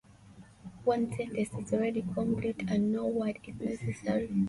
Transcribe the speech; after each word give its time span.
One 0.83 1.13
sentence 1.15 1.51
is 1.53 1.71
already 1.73 2.01
complete, 2.01 2.65
and 2.67 2.91
no 2.91 3.05
word 3.05 3.37
is 3.45 3.59
necessary. 3.59 4.29